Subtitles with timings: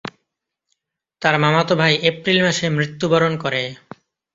[1.21, 3.61] তার মামাতো ভাই এপ্রিল মাসে মৃত্যুবরণ করে।